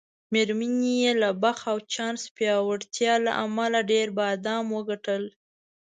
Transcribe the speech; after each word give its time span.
میرمنې 0.33 0.93
یې 1.03 1.11
له 1.21 1.29
بخت 1.43 1.63
او 1.71 1.77
چانس 1.93 2.21
پیاوړتیا 2.35 3.13
له 3.25 3.31
امله 3.45 3.79
ډېر 3.91 4.07
بادام 4.19 4.65
وګټل. 4.77 5.23